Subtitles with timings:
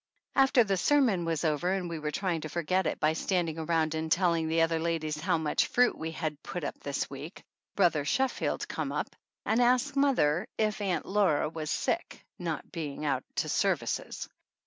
[0.33, 3.93] After the sermon was over and we were trying to forget it by standing around
[3.93, 7.43] and telling the other ladies how much fruit we had put up this past week,
[7.75, 13.23] Brother Sheffield came up and asked mother if Aunt Laura was sick, not being out
[13.35, 14.27] to services.